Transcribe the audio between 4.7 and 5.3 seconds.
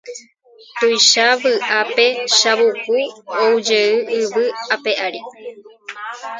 ape ári